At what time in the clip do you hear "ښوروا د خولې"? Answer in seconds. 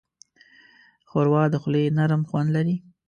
1.09-1.83